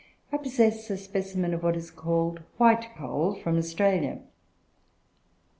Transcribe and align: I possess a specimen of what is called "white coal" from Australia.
I 0.31 0.37
possess 0.37 0.89
a 0.89 0.97
specimen 0.97 1.53
of 1.53 1.61
what 1.61 1.75
is 1.77 1.91
called 1.91 2.41
"white 2.57 2.87
coal" 2.97 3.35
from 3.35 3.55
Australia. 3.59 4.21